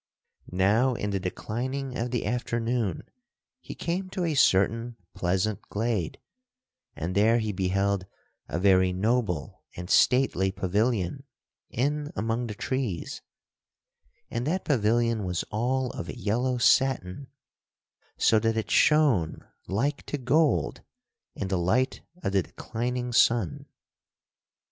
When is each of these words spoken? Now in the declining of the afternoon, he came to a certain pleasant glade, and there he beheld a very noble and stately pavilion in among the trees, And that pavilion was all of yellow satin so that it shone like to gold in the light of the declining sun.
Now 0.51 0.95
in 0.95 1.11
the 1.11 1.19
declining 1.19 1.95
of 1.95 2.09
the 2.09 2.25
afternoon, 2.25 3.03
he 3.59 3.75
came 3.75 4.09
to 4.09 4.23
a 4.25 4.33
certain 4.33 4.95
pleasant 5.13 5.61
glade, 5.69 6.19
and 6.95 7.13
there 7.13 7.37
he 7.37 7.51
beheld 7.51 8.07
a 8.49 8.57
very 8.57 8.93
noble 8.93 9.63
and 9.75 9.91
stately 9.91 10.51
pavilion 10.51 11.25
in 11.69 12.11
among 12.15 12.47
the 12.47 12.55
trees, 12.55 13.21
And 14.31 14.47
that 14.47 14.65
pavilion 14.65 15.23
was 15.23 15.43
all 15.51 15.91
of 15.91 16.09
yellow 16.09 16.57
satin 16.57 17.27
so 18.17 18.39
that 18.39 18.57
it 18.57 18.71
shone 18.71 19.45
like 19.67 20.01
to 20.07 20.17
gold 20.17 20.81
in 21.35 21.47
the 21.47 21.59
light 21.59 22.01
of 22.23 22.31
the 22.31 22.41
declining 22.41 23.13
sun. 23.13 23.67